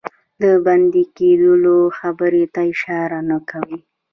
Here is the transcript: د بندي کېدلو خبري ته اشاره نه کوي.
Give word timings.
د 0.41 0.43
بندي 0.65 1.03
کېدلو 1.17 1.77
خبري 1.97 2.43
ته 2.53 2.61
اشاره 2.71 3.19
نه 3.29 3.37
کوي. 3.49 3.77